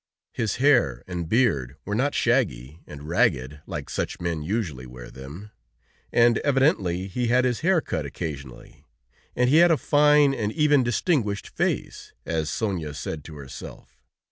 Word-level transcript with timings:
His 0.33 0.55
hair 0.55 1.03
and 1.05 1.29
beard 1.29 1.75
were 1.85 1.93
not 1.93 2.15
shaggy 2.15 2.79
and 2.87 3.07
ragged, 3.07 3.61
like 3.67 3.87
such 3.87 4.19
men 4.19 4.41
usually 4.41 4.87
wear 4.87 5.11
them, 5.11 5.51
and 6.11 6.39
evidently 6.39 7.05
he 7.07 7.27
had 7.27 7.45
his 7.45 7.59
hair 7.59 7.81
cut 7.81 8.03
occasionally, 8.03 8.87
and 9.35 9.47
he 9.47 9.57
had 9.57 9.69
a 9.69 9.77
fine, 9.77 10.33
and 10.33 10.51
even 10.53 10.81
distinguished 10.81 11.47
face, 11.49 12.13
as 12.25 12.49
Sonia 12.49 12.95
said 12.95 13.23
to 13.25 13.35
herself. 13.35 14.01